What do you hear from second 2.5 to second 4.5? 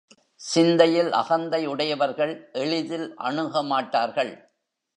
எளிதில் அணுகமாட்டார்கள்.